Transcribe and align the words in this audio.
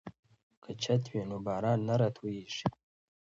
که 0.63 0.71
چت 0.81 1.03
وي 1.11 1.21
نو 1.29 1.37
باران 1.45 1.79
نه 1.87 1.95
راتوییږي. 2.01 2.65